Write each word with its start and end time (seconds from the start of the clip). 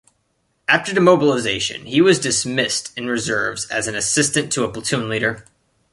After 0.67 0.95
demobilization 0.95 1.85
he 1.85 2.01
was 2.01 2.17
dismissed 2.17 2.91
in 2.97 3.05
reserves 3.05 3.67
as 3.67 3.85
an 3.87 3.93
assistant 3.93 4.51
to 4.53 4.63
a 4.63 4.67
platoon 4.73 5.07
leader. 5.07 5.45